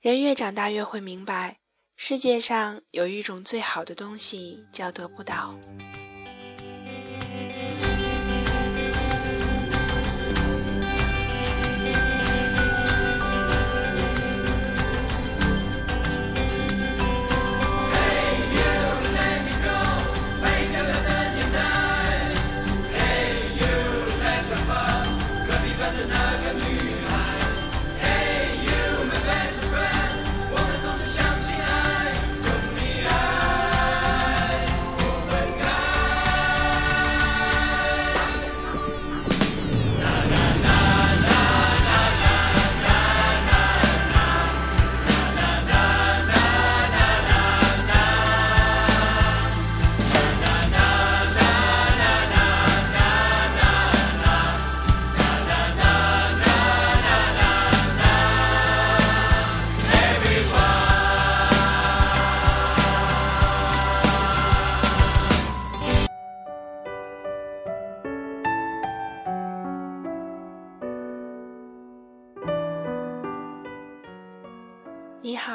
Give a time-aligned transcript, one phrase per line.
[0.00, 1.58] 人越长大越会明白，
[1.94, 5.54] 世界上有一种最好的东西叫得不到。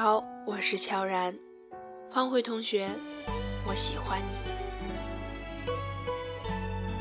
[0.06, 1.36] 好，我是乔然，
[2.11, 2.92] 方慧同学，
[3.67, 5.72] 我喜欢你。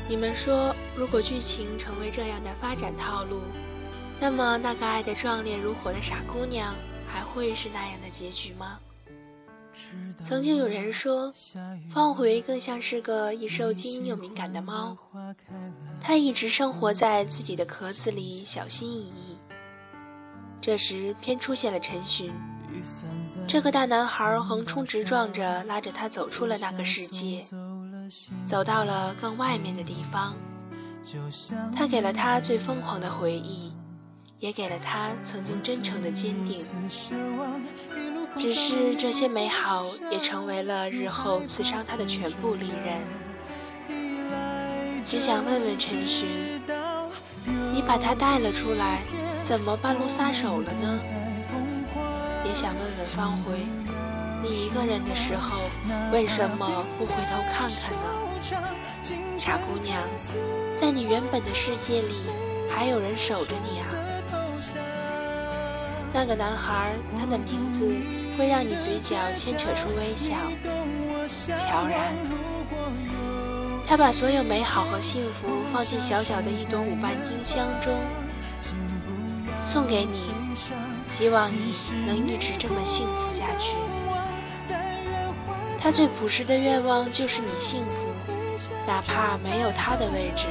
[0.09, 3.41] 你们说，如果剧情成为这样的发展套路，
[4.19, 6.73] 那么那个爱得壮烈如火的傻姑娘，
[7.07, 8.79] 还会是那样的结局吗？
[10.23, 11.31] 曾经有人说，
[11.91, 14.97] 方茴更像是个易受惊又敏感的猫，
[16.01, 19.37] 它一直生活在自己的壳子里，小心翼翼。
[20.59, 22.33] 这时，偏出现了陈寻。
[23.47, 27.45] 这个大男孩横冲直撞着拉着他走出了那个世界，
[28.45, 30.35] 走到了更外面的地方。
[31.75, 33.71] 他给了他最疯狂的回忆，
[34.39, 36.65] 也给了他曾经真诚的坚定。
[38.37, 43.01] 只是这些美好也成为了日后刺伤他的全部利刃。
[45.05, 46.27] 只想问问陈寻，
[47.71, 49.03] 你把他带了出来，
[49.43, 50.99] 怎么半路撒手了呢？
[52.45, 53.57] 也想问问方茴，
[54.41, 55.59] 你一个人的时候，
[56.11, 58.05] 为什么不回头看看呢？
[59.39, 60.01] 傻姑娘，
[60.79, 62.13] 在你原本的世界里，
[62.69, 63.87] 还有人守着你啊。
[66.13, 67.93] 那个男孩，他的名字
[68.37, 70.33] 会让你嘴角牵扯出微笑。
[71.55, 72.15] 乔然，
[73.87, 77.91] 他把所有美好和幸福放进小小的一朵五瓣丁香中，
[79.65, 80.29] 送给你。
[81.07, 81.73] 希望你
[82.05, 83.75] 能一直这么幸福下去。
[85.79, 88.11] 他最朴实的愿望就是你幸福，
[88.87, 90.47] 哪怕没有他的位置。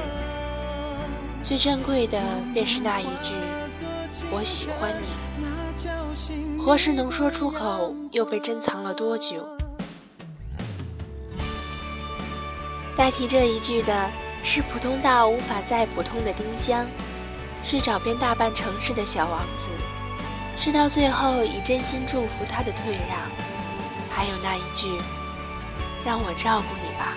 [1.43, 3.35] 最珍贵的便是那一句
[4.31, 9.45] “我喜欢你”，何时能说出口，又被珍藏了多久？
[12.95, 14.09] 代替这一句的
[14.41, 16.87] 是普通到无法再普通的丁香，
[17.61, 19.71] 是找遍大半城市的小王子。
[20.57, 23.29] 是到最后以真心祝福他的退让，
[24.09, 24.87] 还有那一句
[26.05, 27.13] “让我照顾你吧”，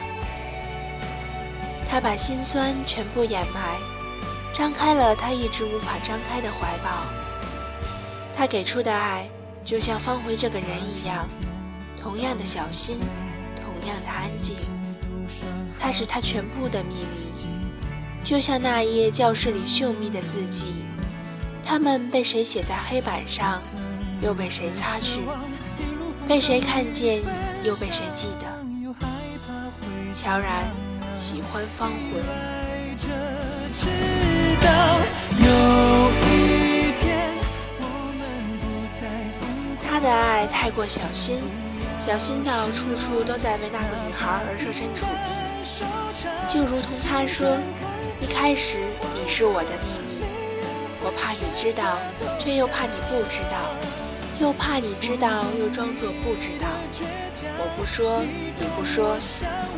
[1.88, 3.78] 他把心酸全部掩埋，
[4.52, 7.06] 张开了他一直无法张开的怀抱。
[8.36, 9.28] 他给出的爱，
[9.64, 11.28] 就像方茴这个人一样，
[12.00, 12.98] 同样的小心，
[13.56, 14.56] 同样的安静。
[15.80, 17.32] 他是他全部的秘密，
[18.24, 20.74] 就像那页教室里秀密的字迹。
[21.68, 23.60] 他们被谁写在黑板上，
[24.22, 25.20] 又被谁擦去？
[26.26, 27.20] 被谁看见，
[27.62, 28.46] 又被谁记得？
[30.14, 30.64] 乔然
[31.14, 32.22] 喜欢方茴。
[39.86, 41.42] 他的爱太过小心，
[42.00, 45.36] 小心到处处都在为那个女孩而设身处地。
[46.48, 47.58] 就如同他说
[48.22, 48.78] ：“一开始
[49.14, 50.17] 你是我的秘密。”
[51.00, 51.98] 我怕你知道，
[52.38, 53.72] 却又怕你不知道，
[54.40, 56.68] 又怕你知道，又装作不知道。
[57.58, 58.22] 我不说，
[58.58, 59.16] 你不说，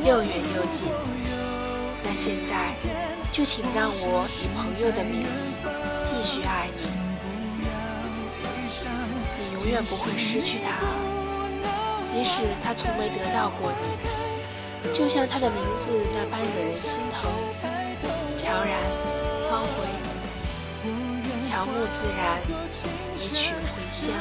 [0.03, 0.89] 又远又近。
[2.03, 2.75] 那现在，
[3.31, 5.55] 就请让我以朋友的名义
[6.03, 6.89] 继续爱你。
[9.39, 10.81] 你永远不会失去他，
[12.13, 17.31] 即使他从没得到过你，就像他的名字那般惹人心疼。
[21.61, 22.41] 草木自然，
[23.19, 24.15] 一曲回乡。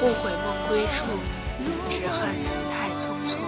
[0.00, 1.06] 不悔梦归处，
[1.88, 2.34] 只恨
[2.68, 3.38] 太匆匆。